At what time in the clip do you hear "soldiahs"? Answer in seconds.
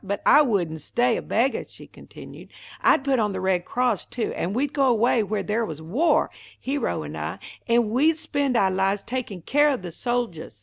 9.91-10.55